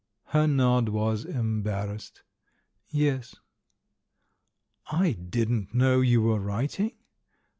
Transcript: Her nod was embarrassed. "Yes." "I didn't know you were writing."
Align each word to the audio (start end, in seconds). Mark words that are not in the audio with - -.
Her 0.29 0.47
nod 0.47 0.89
was 0.89 1.25
embarrassed. 1.25 2.23
"Yes." 2.89 3.35
"I 4.91 5.11
didn't 5.11 5.75
know 5.75 6.01
you 6.01 6.23
were 6.23 6.39
writing." 6.39 6.93